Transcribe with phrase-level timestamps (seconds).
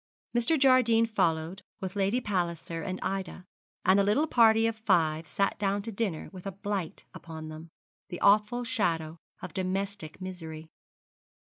[0.35, 0.57] Mr.
[0.57, 3.45] Jardine followed, with Lady Palliser and Ida;
[3.85, 7.69] and the little party of five sat down to dinner with a blight upon them,
[8.09, 10.71] the awful shadow of domestic misery.